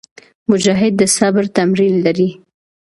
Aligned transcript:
مجاهد 0.51 0.93
د 0.97 1.01
صبر 1.17 1.45
تمرین 1.57 1.95
لري. 2.05 2.29